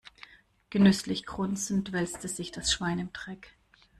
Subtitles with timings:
[0.71, 3.55] Genüsslich grunzend wälzte sich das Schwein im Dreck.